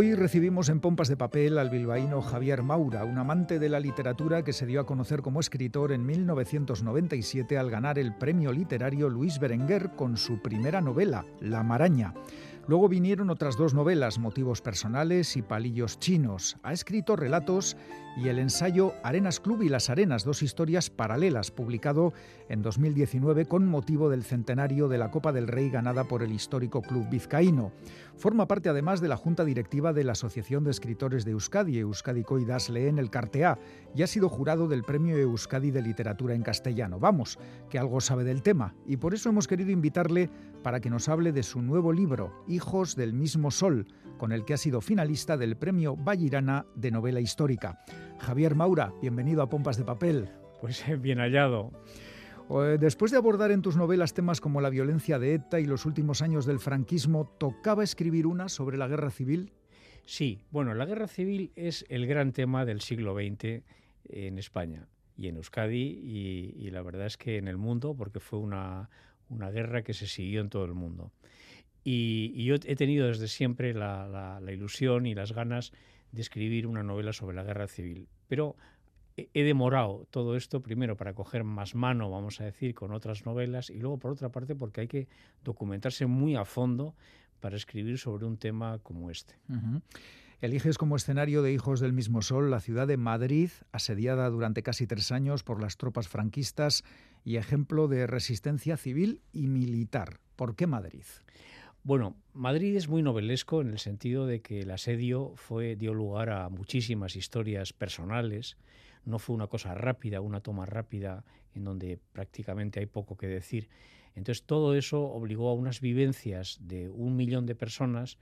[0.00, 4.42] Hoy recibimos en Pompas de Papel al bilbaíno Javier Maura, un amante de la literatura
[4.42, 9.38] que se dio a conocer como escritor en 1997 al ganar el premio literario Luis
[9.38, 12.14] Berenguer con su primera novela, La Maraña.
[12.70, 16.56] Luego vinieron otras dos novelas, Motivos Personales y Palillos Chinos.
[16.62, 17.76] Ha escrito relatos
[18.16, 22.12] y el ensayo Arenas Club y las Arenas, dos historias paralelas, publicado
[22.48, 26.80] en 2019 con motivo del centenario de la Copa del Rey ganada por el histórico
[26.80, 27.72] Club Vizcaíno.
[28.16, 32.22] Forma parte además de la Junta Directiva de la Asociación de Escritores de Euskadi, Euskadi
[32.22, 33.58] Coidas Leen el Cartea,
[33.96, 37.00] y ha sido jurado del Premio Euskadi de Literatura en Castellano.
[37.00, 40.30] Vamos, que algo sabe del tema, y por eso hemos querido invitarle
[40.62, 43.86] para que nos hable de su nuevo libro, Hijos del mismo Sol,
[44.18, 47.82] con el que ha sido finalista del Premio Vallirana de Novela Histórica.
[48.18, 50.28] Javier Maura, bienvenido a Pompas de Papel.
[50.60, 51.72] Pues bien hallado.
[52.78, 56.20] Después de abordar en tus novelas temas como la violencia de ETA y los últimos
[56.20, 59.54] años del franquismo, ¿tocaba escribir una sobre la guerra civil?
[60.04, 63.62] Sí, bueno, la guerra civil es el gran tema del siglo XX
[64.04, 64.86] en España
[65.16, 65.78] y en Euskadi
[66.58, 68.90] y, la verdad es que en el mundo, porque fue una,
[69.30, 71.10] guerra que se siguió en todo el mundo.
[71.84, 75.72] Y, yo he tenido desde siempre la, ilusión y las ganas
[76.12, 78.08] de escribir una novela sobre la guerra civil.
[78.28, 78.56] Pero
[79.16, 83.70] he demorado todo esto primero para coger más mano, vamos a decir, con otras novelas
[83.70, 85.08] y luego por otra parte porque hay que
[85.44, 86.94] documentarse muy a fondo
[87.40, 89.34] para escribir sobre un tema como este.
[90.40, 94.86] Eliges como escenario de Hijos del mismo Sol la ciudad de Madrid, asediada durante casi
[94.86, 96.82] tres años por las tropas franquistas
[97.24, 100.18] y ejemplo de resistencia civil y militar.
[100.36, 101.04] ¿Por qué Madrid?
[101.82, 106.28] Bueno, Madrid es muy novelesco en el sentido de que el asedio fue, dio lugar
[106.28, 108.58] a muchísimas historias personales,
[109.06, 113.70] no fue una cosa rápida, una toma rápida en donde prácticamente hay poco que decir.
[114.14, 118.18] Entonces todo eso obligó a unas vivencias de un millón de personas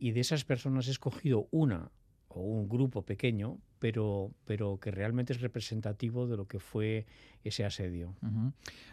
[0.00, 1.92] y de esas personas he escogido una
[2.36, 7.06] o un grupo pequeño, pero, pero que realmente es representativo de lo que fue
[7.44, 8.14] ese asedio.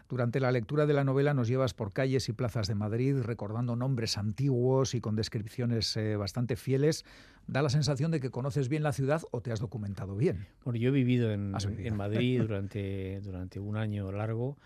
[0.08, 3.76] Durante la lectura de la novela nos llevas por calles y plazas de Madrid recordando
[3.76, 7.06] nombres antiguos y con descripciones eh, bastante fieles.
[7.48, 10.48] Da la sensación de que conoces bien la ciudad o te has documentado bien.
[10.64, 14.58] Bueno, yo he vivido en, en Madrid durante, durante un año largo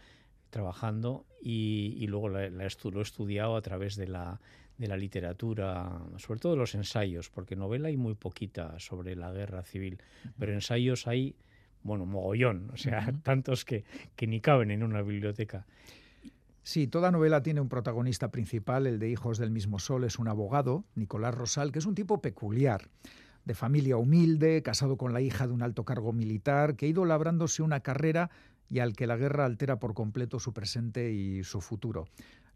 [0.49, 4.39] trabajando y, luego lo he estudiado a través de la,
[4.77, 9.31] de la literatura, sobre todo de los ensayos, porque novela hay muy poquita sobre la
[9.31, 9.99] guerra civil,
[10.37, 11.35] pero ensayos hay,
[11.83, 13.85] bueno, mogollón, o sea, tantos que,
[14.15, 15.65] que ni caben en una biblioteca.
[16.61, 20.27] Sí, toda novela tiene un protagonista principal, el de Hijos del mismo Sol, es un
[20.27, 22.89] abogado, Nicolás Rosal, que es un tipo peculiar,
[23.45, 27.05] de familia humilde, casado con la hija de un alto cargo militar, que ha ido
[27.05, 28.29] labrándose una carrera
[28.69, 32.07] y al que la guerra altera por completo su presente y su futuro.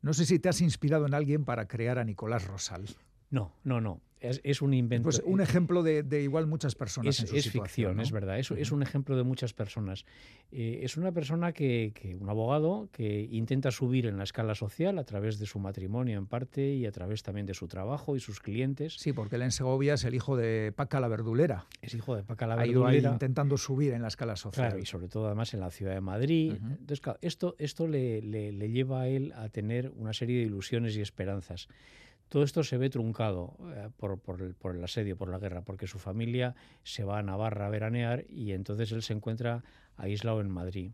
[0.01, 2.87] No sé si te has inspirado en alguien para crear a Nicolás Rosal.
[3.31, 4.01] No, no, no.
[4.21, 5.05] Es, un invento.
[5.05, 7.19] Pues un ejemplo de, igual muchas personas.
[7.19, 8.37] Es, es ficción, es verdad.
[8.37, 10.05] Es, es, un ejemplo de muchas personas.
[10.51, 15.05] Eh, es una persona que, un abogado, que intenta subir en la escala social a
[15.05, 18.39] través de su matrimonio en parte y a través también de su trabajo y sus
[18.39, 18.93] clientes.
[18.93, 21.65] Sí, porque él en Segovia es el hijo de Paca la Verdulera.
[21.81, 22.89] Es hijo de Paca la Verdulera.
[22.89, 24.67] Ha ido ahí intentando subir en la escala social.
[24.67, 26.57] Claro, y sobre todo además en la ciudad de Madrid.
[26.61, 30.95] Entonces, claro, esto, esto le, le lleva a él a tener una serie de ilusiones
[30.95, 31.67] y esperanzas.
[32.31, 35.85] Todo esto se ve truncado eh, por, el, por, el, asedio, por la guerra, porque
[35.85, 39.65] su familia se va a Navarra a veranear y entonces él se encuentra
[39.97, 40.93] aislado en Madrid.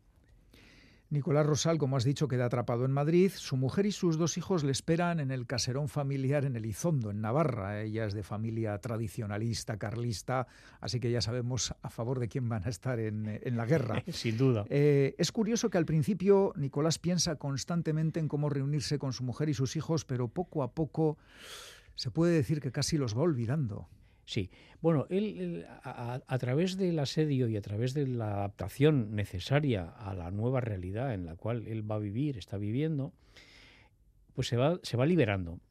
[1.09, 3.31] Nicolás Rosal, como has dicho, queda atrapado en Madrid.
[3.34, 7.22] Su mujer y sus dos hijos le esperan en el caserón familiar en Elizondo, en
[7.22, 7.81] Navarra.
[7.81, 10.47] Ella es de familia tradicionalista, carlista,
[10.81, 14.03] así que ya sabemos a favor de quién van a estar en, la guerra.
[14.12, 14.66] Sin duda.
[14.69, 19.47] Eh, es curioso que al principio Nicolás piensa constantemente en cómo reunirse con su mujer
[19.47, 21.17] y sus hijos, pero poco a poco
[21.96, 23.88] se puede decir que casi los va olvidando.
[24.28, 24.52] Sí,
[24.82, 30.32] bueno, él, a, través del asedio y a través de la adaptación necesaria a la
[30.32, 33.14] nueva realidad en la cual él va a vivir, está viviendo,
[34.34, 35.62] pues se va, se va liberando.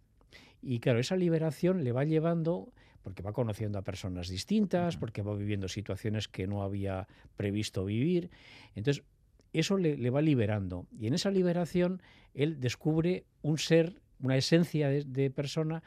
[0.63, 2.73] Y claro, esa liberación le va llevando,
[3.03, 8.31] porque va conociendo a personas distintas, porque va viviendo situaciones que no había previsto vivir.
[8.75, 9.05] Entonces,
[9.53, 10.87] eso le, va liberando.
[10.99, 12.01] Y en esa liberación,
[12.33, 15.83] él descubre un ser, una esencia de persona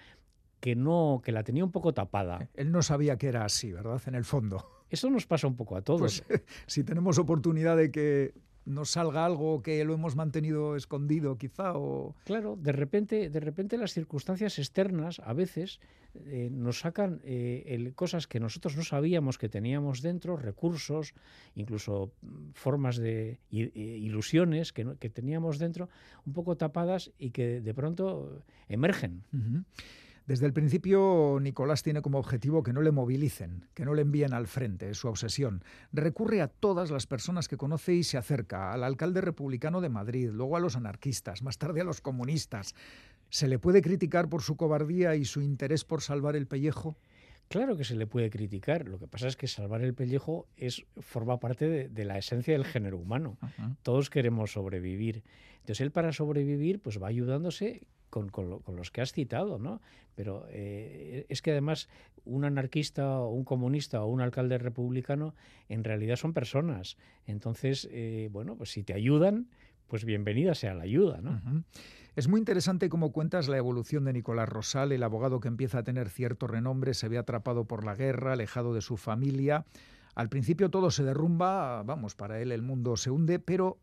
[0.60, 2.50] que no, que la tenía un poco tapada.
[2.56, 4.02] Él no sabía que era así, ¿verdad?
[4.06, 4.66] En el fondo.
[4.90, 6.22] Eso nos pasa un poco a todos.
[6.22, 8.34] Pues, si tenemos oportunidad de que
[8.66, 13.78] nos salga algo que lo hemos mantenido escondido quizá o claro de repente de repente
[13.78, 15.80] las circunstancias externas a veces
[16.14, 21.14] eh, nos sacan eh, cosas que nosotros no sabíamos que teníamos dentro recursos
[21.56, 25.90] incluso mm, formas de ilusiones que, que, teníamos dentro
[26.26, 29.24] un poco tapadas y que de pronto emergen
[30.30, 34.36] Desde el principio, Nicolás tiene como objetivo que no le movilicen, que no le envíen
[34.36, 35.64] al frente, es su obsesión.
[35.92, 40.30] Recurre a todas las personas que conoce y se acerca, al alcalde republicano de Madrid,
[40.32, 42.76] luego a los anarquistas, más tarde a los comunistas.
[43.32, 46.96] ¿Se le puede criticar por su cobardía y su interés por salvar el pellejo?
[47.48, 48.88] Claro que se le puede criticar.
[48.88, 52.66] Lo que pasa es que salvar el pellejo es forma parte de, la esencia del
[52.66, 53.40] género humano.
[53.82, 55.24] Todos queremos sobrevivir.
[55.62, 58.32] Entonces él para sobrevivir pues va ayudándose con,
[58.76, 59.82] los que has citado, ¿no?
[60.16, 61.90] Pero eh, es que además
[62.26, 65.36] un anarquista o un comunista o un alcalde republicano
[65.68, 66.98] en realidad son personas.
[67.26, 69.48] Entonces, eh, bueno, pues si te ayudan,
[69.88, 71.64] pues bienvenida sea la ayuda, ¿no?
[72.16, 75.84] Es muy interesante cómo cuentas la evolución de Nicolás Rosal, el abogado que empieza a
[75.84, 79.66] tener cierto renombre, se ve atrapado por la guerra, alejado de su familia.
[80.16, 83.78] Al principio todo se derrumba, vamos, para él el mundo se hunde, pero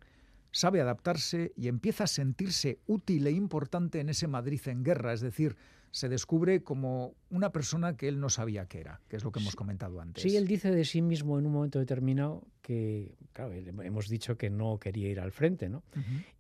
[0.57, 5.21] sabe adaptarse y empieza a sentirse útil e importante en ese Madrid en guerra, es
[5.21, 5.55] decir,
[5.91, 9.41] se descubre como una persona que él no sabía que era, que es lo que
[9.41, 10.23] hemos comentado antes.
[10.23, 14.49] Sí, él dice de sí mismo en un momento determinado que, claro, hemos dicho que
[14.49, 15.83] no quería ir al frente, ¿no?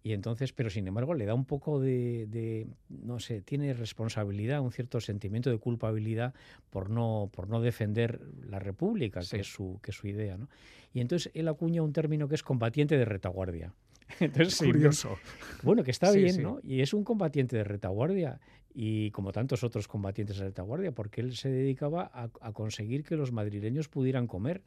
[0.03, 4.73] Y entonces, pero sin embargo le da un poco de, no sé, tiene responsabilidad, un
[4.73, 6.33] cierto sentimiento de culpabilidad
[6.71, 10.49] por no, por no defender la República, que, es su, que es su idea, ¿no?
[10.95, 13.75] Y entonces él acuña un término que es combatiente de retaguardia.
[14.21, 15.19] Entonces, Curioso.
[15.63, 16.59] Bueno, que está bien, ¿no?
[16.63, 18.41] Y es un combatiente de retaguardia
[18.79, 23.33] y como tantos otros combatientes de retaguardia, porque él se dedicaba a, conseguir que los
[23.33, 24.63] madrileños pudieran comer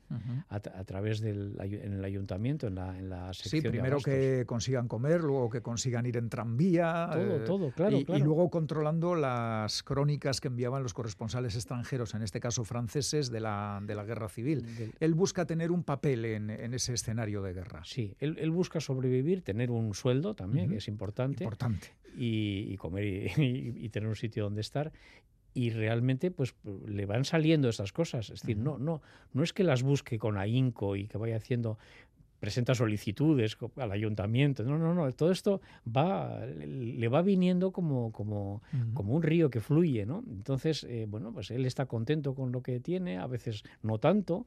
[0.50, 3.62] a, través del en el ayuntamiento, en la, en la sección.
[3.62, 7.08] Sí, primero que consigan comer, luego que consigan ir en tranvía.
[7.12, 11.54] Todo, eh, todo, claro y, claro y, luego controlando las crónicas que enviaban los corresponsales
[11.54, 14.66] extranjeros, en este caso franceses, de la, de la guerra civil.
[15.00, 17.84] Él busca tener un papel en, en, ese escenario de guerra.
[17.86, 21.44] Sí, él, él busca sobrevivir, tener un sueldo también, que es importante.
[21.44, 21.99] Importante.
[22.18, 23.04] Y, y comer
[23.38, 24.92] y, y tener un sitio donde estar
[25.54, 26.56] y realmente pues
[26.88, 28.30] le van saliendo esas cosas.
[28.30, 29.02] Es decir, no, no,
[29.34, 31.78] no es que las busque con ahínco y que vaya haciendo
[32.40, 34.64] presenta solicitudes al ayuntamiento.
[34.64, 35.12] No, no, no.
[35.12, 38.62] Todo esto va, le va viniendo como, como,
[38.94, 40.24] como un río que fluye, ¿no?
[40.30, 44.46] Entonces, eh, bueno, pues él está contento con lo que tiene, a veces no tanto,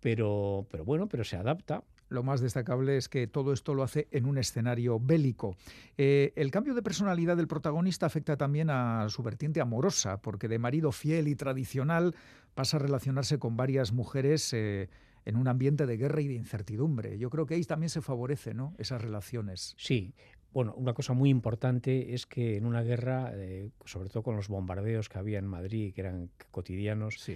[0.00, 1.82] pero, pero bueno, pero se adapta.
[2.08, 5.56] Lo más destacable es que todo esto lo hace en un escenario bélico.
[5.96, 10.58] Eh, el cambio de personalidad del protagonista afecta también a su vertiente amorosa, porque de
[10.58, 12.14] marido fiel y tradicional
[12.54, 14.88] pasa a relacionarse con varias mujeres eh,
[15.24, 17.18] en un ambiente de guerra y de incertidumbre.
[17.18, 18.74] Yo creo que ahí también se favorece ¿no?
[18.78, 19.74] esas relaciones.
[19.76, 20.14] Sí,
[20.52, 24.48] bueno, una cosa muy importante es que en una guerra, eh, sobre todo con los
[24.48, 27.30] bombardeos que había en Madrid, que eran cotidianos,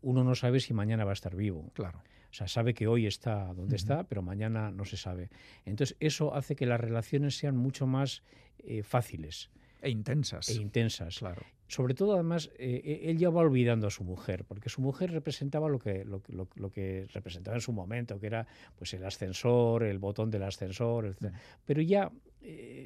[0.00, 1.70] uno no sabe si mañana va a estar vivo.
[1.74, 2.02] Claro.
[2.32, 5.28] O sea, sabe que hoy está donde está, pero mañana no se sabe.
[5.66, 8.22] Entonces, eso hace que las relaciones sean mucho más
[8.60, 9.50] eh, fáciles.
[9.82, 10.48] E intensas.
[10.48, 11.18] E intensas.
[11.18, 11.42] Claro.
[11.68, 15.10] Sobre todo, además, eh, eh, él ya va olvidando a su mujer, porque su mujer
[15.10, 18.46] representaba lo que, lo, lo, que representaba en su momento, que era
[18.76, 21.34] pues el ascensor, el botón del ascensor, etc.
[21.66, 22.10] Pero ya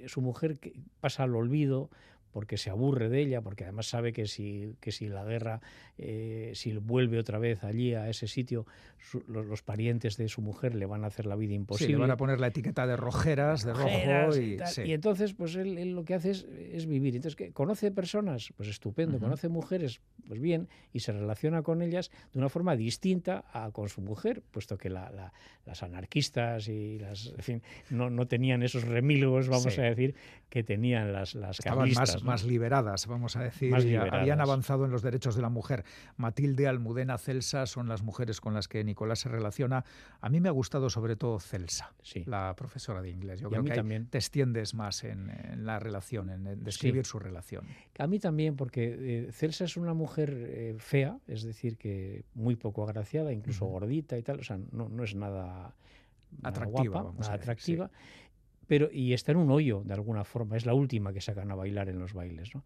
[0.06, 0.58] su mujer
[1.00, 1.90] pasa al olvido,
[2.36, 5.62] porque se aburre de ella, porque además sabe que si, que si la guerra,
[5.96, 8.66] eh, si vuelve otra vez allí a ese sitio,
[9.26, 11.86] los, parientes de su mujer le van a hacer la vida imposible.
[11.86, 14.36] Sí, le van a poner la etiqueta de rojeras, de rojo.
[14.38, 17.16] Y, y, entonces, pues él, lo que hace es, vivir.
[17.16, 18.52] Entonces, que ¿conoce personas?
[18.54, 19.18] Pues estupendo.
[19.18, 20.02] ¿Conoce mujeres?
[20.28, 20.68] Pues bien.
[20.92, 24.90] Y se relaciona con ellas de una forma distinta a con su mujer, puesto que
[24.90, 30.14] las anarquistas y las, en fin, no, no tenían esos remilgos, vamos a decir,
[30.50, 31.60] que tenían las, las
[32.26, 35.84] más liberadas, vamos a decir, habían avanzado en los derechos de la mujer.
[36.16, 39.84] Matilde, Almudena, Celsa son las mujeres con las que Nicolás se relaciona.
[40.20, 41.92] A mí me ha gustado sobre todo Celsa,
[42.26, 43.40] la profesora de inglés.
[43.40, 44.06] Yo creo que también.
[44.06, 45.30] te extiendes más en,
[45.64, 47.64] la relación, en, describir su relación.
[47.98, 52.56] A mí también, porque eh, Celsa es una mujer eh, fea, es decir, que muy
[52.56, 55.74] poco agraciada, incluso gordita y tal, o sea, no, no es nada,
[56.42, 57.90] atractiva, guapa, atractiva
[58.66, 61.54] pero y está en un hoyo de alguna forma, es la última que sacan a
[61.54, 62.54] bailar en los bailes.
[62.54, 62.64] ¿no?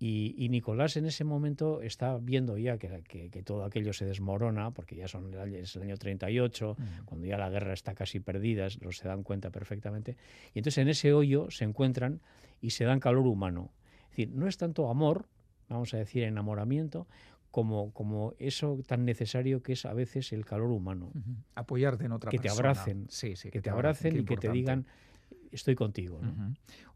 [0.00, 4.94] Y, Nicolás en ese momento está viendo ya que, que, todo aquello se desmorona, porque
[4.94, 9.08] ya son es el año 38, cuando ya la guerra está casi perdida, los se
[9.08, 10.16] dan cuenta perfectamente.
[10.54, 12.20] Y entonces en ese hoyo se encuentran
[12.60, 13.72] y se dan calor humano.
[14.04, 15.26] Es decir, no es tanto amor,
[15.68, 17.08] vamos a decir enamoramiento,
[17.50, 21.10] como, como eso tan necesario que es a veces el calor humano.
[21.56, 22.62] Apoyarte en otra que persona.
[22.62, 24.86] Te abracen, sí, sí, que, te abracen y que te digan
[25.52, 26.20] estoy contigo.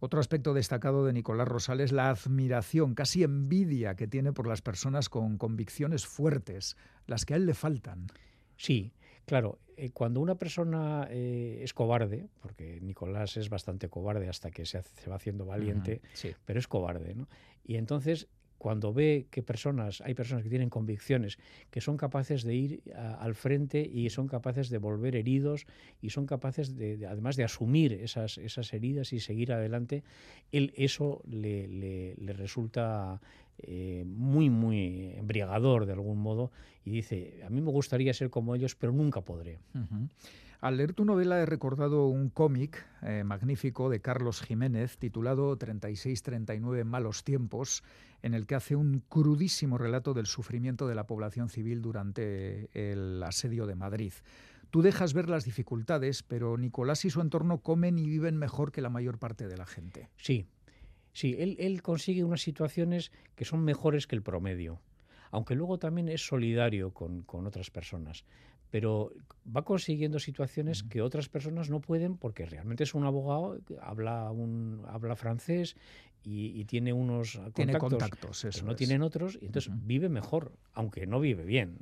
[0.01, 4.63] Otro aspecto destacado de Nicolás Rosales es la admiración, casi envidia que tiene por las
[4.63, 8.07] personas con convicciones fuertes, las que a él le faltan.
[8.57, 8.93] Sí,
[9.25, 9.59] claro.
[9.77, 14.83] Eh, cuando una persona eh, es cobarde, porque Nicolás es bastante cobarde hasta que se,
[15.09, 16.03] va haciendo valiente,
[16.45, 17.29] pero es cobarde, ¿no?
[17.65, 18.29] Y entonces
[18.63, 21.37] cuando ve que personas, hay personas que tienen convicciones,
[21.73, 25.67] que son capaces de ir al frente y son capaces de volver heridos
[26.01, 30.05] y son capaces de, además de asumir esas, esas heridas y seguir adelante,
[30.53, 33.21] él eso le, resulta
[33.59, 36.53] eh, muy, muy embriagador de algún modo
[36.85, 39.59] y dice, a mí me gustaría ser como ellos, pero nunca podré.
[40.63, 46.85] Al leer tu novela he recordado un cómic eh, magnífico de Carlos Jiménez titulado 36-39
[46.85, 47.83] Malos Tiempos,
[48.23, 53.21] en el que hace un crudísimo relato del sufrimiento de la población civil durante el
[53.25, 54.13] asedio de Madrid.
[54.71, 58.83] Tú dejas ver las dificultades, pero Nicolás y su entorno comen y viven mejor que
[58.83, 60.11] la mayor parte de la gente.
[60.17, 60.47] Sí,
[61.13, 64.81] sí, él, él consigue unas situaciones que son mejores que el promedio
[65.33, 68.25] aunque luego también es solidario con, con, otras personas
[68.73, 69.13] pero
[69.55, 74.83] va consiguiendo situaciones que otras personas no pueden porque realmente es un abogado, habla, un,
[74.89, 75.77] habla francés
[76.25, 77.39] y, tiene unos
[77.79, 81.81] contactos, que no tienen otros y entonces vive mejor, aunque no vive bien.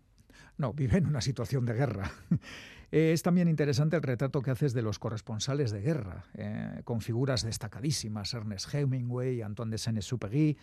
[0.59, 2.11] No, vive en una situación de guerra.
[2.91, 7.45] es también interesante el retrato que haces de los corresponsales de guerra, eh, con figuras
[7.45, 10.59] destacadísimas, Ernest Hemingway, Antoine de Saint-Exupéry,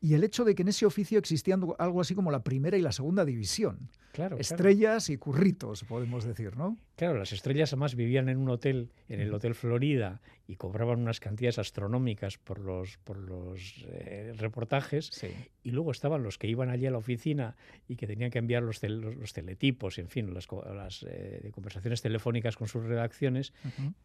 [0.00, 2.82] y el hecho de que en ese oficio existían algo así como la primera y
[2.82, 3.90] la segunda división.
[4.12, 6.76] Claro, estrellas y curritos, podemos decir, ¿no?
[6.96, 11.20] Claro, las estrellas además vivían en un hotel, en el Hotel Florida, y cobraban unas
[11.20, 15.10] cantidades astronómicas por los, por los eh, reportajes.
[15.62, 17.54] Y luego estaban los que iban allí a la oficina
[17.86, 22.56] y que tenían que enviar los, los, teletipos, en fin, las, las eh, conversaciones telefónicas
[22.56, 23.52] con sus redacciones,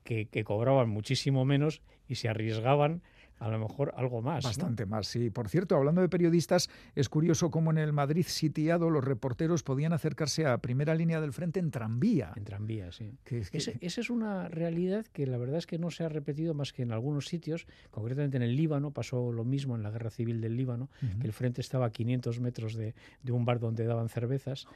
[0.03, 3.01] que, que cobraban muchísimo menos y se arriesgaban
[3.43, 4.45] a lo mejor algo más.
[4.45, 5.29] Bastante más, sí.
[5.29, 9.91] Por cierto, hablando de periodistas, es curioso cómo en el Madrid sitiado los reporteros podían
[9.91, 12.31] acercarse a primera línea del frente en tranvía.
[12.37, 13.11] En tranvía, sí.
[13.51, 16.83] esa es una realidad que la verdad es que no se ha repetido más que
[16.83, 20.55] en algunos sitios, concretamente en el Líbano, pasó lo mismo en la guerra civil del
[20.55, 24.67] Líbano, que el frente estaba a 500 metros de, de un bar donde daban cervezas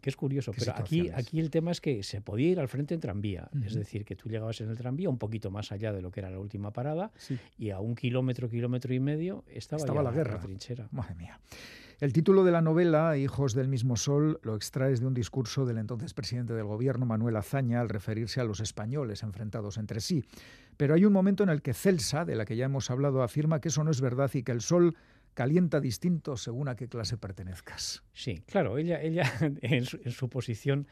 [0.00, 2.94] que es curioso, pero aquí, aquí el tema es que se podía ir al frente
[2.94, 6.00] en tranvía, es decir, que tú llegabas en el tranvía un poquito más allá de
[6.00, 7.12] lo que era la última parada
[7.58, 10.36] y a un kilómetro, kilómetro y medio estaba, estaba la guerra.
[10.36, 10.88] La trinchera.
[10.90, 11.38] Madre mía.
[12.00, 15.76] El título de la novela, Hijos del mismo sol, lo extraes de un discurso del
[15.76, 20.24] entonces presidente del gobierno, Manuel Azaña, al referirse a los españoles enfrentados entre sí.
[20.78, 23.60] Pero hay un momento en el que Celsa, de la que ya hemos hablado, afirma
[23.60, 24.96] que eso no es verdad y que el sol
[25.34, 28.02] calienta distinto según a qué clase pertenezcas.
[28.12, 29.24] Sí, claro, ella, ella
[29.62, 30.86] en, su, posición,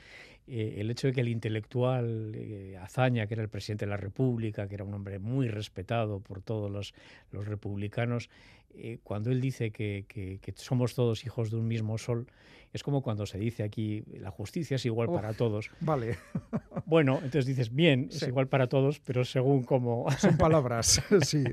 [0.47, 3.97] eh, el hecho de que el intelectual eh, Azaña, que era el presidente de la
[3.97, 6.95] República, que era un hombre muy respetado por todos los,
[7.30, 8.30] los republicanos,
[8.75, 12.26] eh, cuando él dice que, que, somos todos hijos de un mismo sol,
[12.73, 15.71] es como cuando se dice aquí, la justicia es igual para todos.
[15.80, 16.18] Vale.
[16.87, 20.07] Bueno, entonces dices, bien, es igual para todos, pero según cómo...
[20.18, 21.45] Son palabras, sí,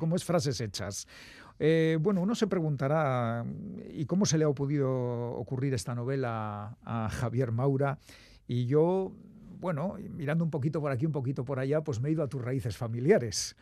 [0.00, 1.06] como es frases hechas.
[1.58, 3.44] Eh, bueno, uno se preguntará,
[3.92, 7.98] ¿y cómo se le ha podido ocurrir esta novela a Javier Maura?
[8.46, 9.12] Y yo
[9.62, 12.28] bueno, mirando un poquito por aquí, un poquito por allá, pues me he ido a
[12.28, 13.54] tus raíces familiares.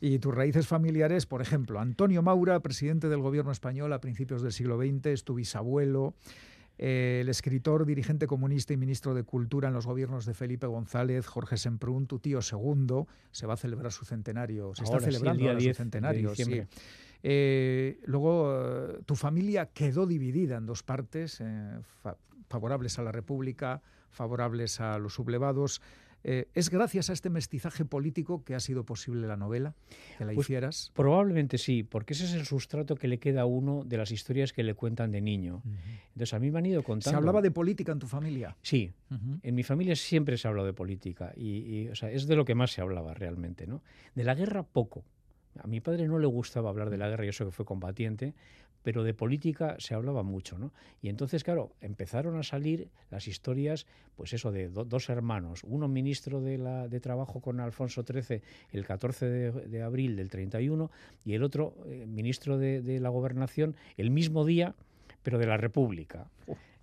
[0.00, 4.52] Y tus raíces familiares, por ejemplo, Antonio Maura, presidente del gobierno español a principios del
[4.52, 6.14] siglo XX, es tu bisabuelo.
[6.78, 11.26] Eh, el escritor, dirigente comunista y ministro de Cultura en los gobiernos de Felipe González,
[11.26, 15.74] Jorge Semprún, tu tío segundo, se va a celebrar su centenario, se está celebrando su
[15.74, 16.34] centenario.
[16.34, 16.62] Sí.
[17.22, 21.80] Eh, luego, eh, tu familia quedó dividida en dos partes, eh,
[22.48, 25.82] favorables a la República, favorables a los sublevados.
[26.22, 29.74] ¿Es gracias a este mestizaje político que ha sido posible la novela,
[30.18, 30.92] que la pues hicieras?
[30.94, 34.52] Probablemente sí, porque ese es el sustrato que le queda a uno de las historias
[34.52, 35.62] que le cuentan de niño.
[36.08, 37.10] Entonces a mí me han ido contando...
[37.10, 38.56] ¿Se hablaba de política en tu familia?
[38.62, 38.92] Sí,
[39.42, 42.44] en mi familia siempre se ha hablado de política y, o sea, es de lo
[42.44, 43.66] que más se hablaba realmente.
[43.66, 43.82] ¿no?
[44.14, 45.04] De la guerra poco,
[45.62, 48.34] a mi padre no le gustaba hablar de la guerra, yo sé que fue combatiente,
[48.82, 50.72] pero de política se hablaba mucho, ¿no?
[51.02, 53.86] Y entonces, claro, empezaron a salir las historias,
[54.16, 58.40] pues eso, de dos hermanos, uno ministro de, la, de Trabajo con Alfonso XIII
[58.72, 60.90] el 14 de, abril del 31
[61.24, 64.74] y el otro eh, ministro de, la Gobernación el mismo día,
[65.22, 66.30] pero de la República.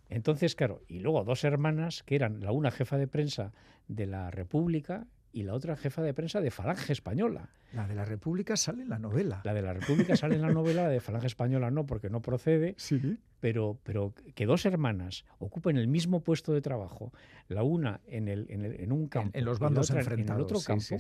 [0.10, 3.54] Entonces, claro, y luego dos hermanas que eran la una jefa de prensa
[3.88, 7.50] de la República y la otra jefa de prensa de Falange Española.
[7.74, 9.42] La de la República sale en la novela.
[9.44, 12.22] La de la República sale en la novela, la de Falange Española no, porque no
[12.22, 12.74] procede.
[12.86, 13.18] Sí.
[13.42, 17.12] Pero, pero que dos hermanas ocupen el mismo puesto de trabajo,
[17.48, 20.30] la una en, el, en, un campo en, los bandos y enfrentados.
[20.30, 20.98] en el otro campo,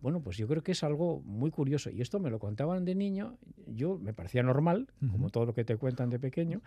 [0.00, 1.90] bueno, pues yo creo que es algo muy curioso.
[1.90, 5.64] Y esto me lo contaban de niño, yo me parecía normal, como todo lo que
[5.64, 6.60] te cuentan de pequeño,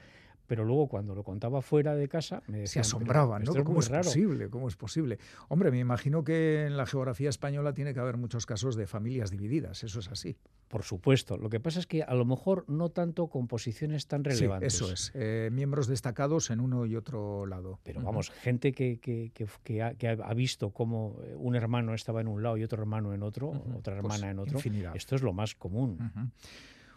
[0.48, 3.64] pero luego cuando lo contaba fuera de casa me Se asombraban, ¿no?
[3.64, 4.50] ¿Cómo es, posible?
[4.50, 5.20] ¿Cómo es posible?
[5.48, 9.32] Hombre, me imagino que en la geografía española tiene que haber muchos casos de familias
[9.32, 10.38] divididas, eso es así.
[10.68, 11.38] Por supuesto.
[11.38, 14.74] Lo que pasa es que a lo mejor no tanto con posiciones tan relevantes.
[14.74, 15.12] Sí, eso es.
[15.14, 17.80] Eh, miembros destacados en uno y otro lado.
[17.84, 19.32] Pero vamos, gente que, que,
[19.64, 23.50] que, ha, visto cómo un hermano estaba en un lado y otro hermano en otro,
[23.50, 24.60] otra pues hermana en otro.
[24.96, 26.00] Esto es lo más común.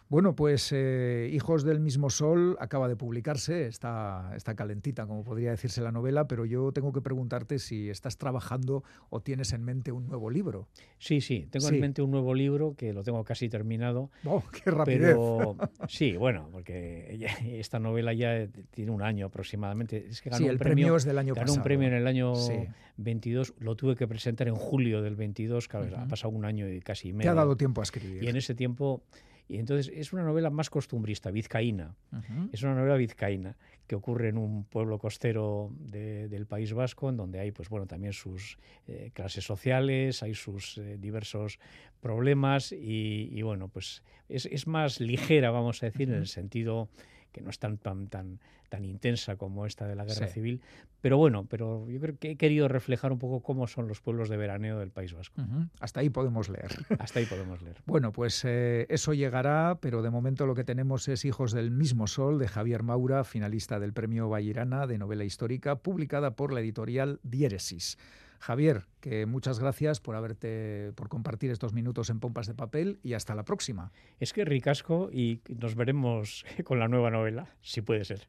[0.09, 5.51] Bueno, pues eh, Hijos del mismo sol acaba de publicarse, está, está calentita, como podría
[5.51, 9.91] decirse la novela, pero yo tengo que preguntarte si estás trabajando o tienes en mente
[9.91, 10.69] un nuevo libro.
[10.97, 14.09] Sí, sí, tengo en mente un nuevo libro que lo tengo casi terminado.
[14.23, 15.09] ¡Oh, qué rapidez!
[15.09, 15.57] Pero,
[15.89, 20.07] sí, bueno, porque esta novela ya tiene un año aproximadamente.
[20.09, 22.31] Es que ganó sí, el premio, es del año ganó un premio en el año
[22.95, 26.79] 22, lo tuve que presentar en julio del 22, claro, ha pasado un año y
[26.79, 27.23] casi medio.
[27.23, 28.23] Te ha dado tiempo a escribir.
[28.23, 29.03] Y en ese tiempo
[29.49, 31.95] y entonces es una novela más costumbrista, vizcaína.
[32.51, 33.55] Es una novela vizcaína
[33.87, 38.11] que ocurre en un pueblo costero del País Vasco, en donde hay, pues bueno, también
[38.11, 41.59] sus eh, clases sociales, hay sus eh, diversos
[42.01, 46.89] problemas y, bueno, pues es, es, más ligera, vamos a decir, en el sentido
[47.37, 48.39] que no es tan, tan, tan,
[48.69, 50.61] tan intensa como esta de la guerra civil.
[51.01, 54.29] Pero bueno, pero yo creo que he querido reflejar un poco cómo son los pueblos
[54.29, 55.41] de veraneo del País Vasco.
[55.79, 56.71] Hasta ahí podemos leer.
[56.99, 57.77] Hasta ahí podemos leer.
[57.85, 62.07] bueno, pues eh, eso llegará, pero de momento lo que tenemos es Hijos del mismo
[62.07, 67.19] Sol de Javier Maura, finalista del Premio Vallirana de Novela Histórica, publicada por la editorial
[67.23, 67.97] Diéresis.
[68.39, 73.13] Javier, que muchas gracias por haberte, por compartir estos minutos en Pompas de Papel y
[73.13, 73.91] hasta la próxima.
[74.19, 78.27] Es que ricasco y nos veremos con la nueva novela, si puede ser.